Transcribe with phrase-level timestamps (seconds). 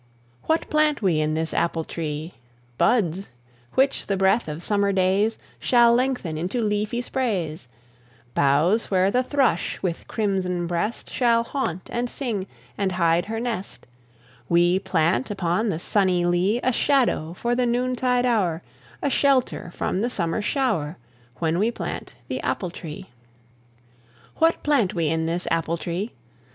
[0.45, 2.33] What plant we in this apple tree?
[2.79, 3.29] Buds,
[3.75, 7.67] which the breath of summer days Shall lengthen into leafy sprays;
[8.33, 12.47] Boughs where the thrush, with crimson breast, Shall haunt, and sing,
[12.79, 13.85] and hide her nest;
[14.49, 18.63] We plant, upon the sunny lea, A shadow for the noontide hour,
[19.03, 20.97] A shelter from the summer shower,
[21.35, 23.11] When we plant the apple tree.
[24.37, 26.13] What plant we in this apple tree?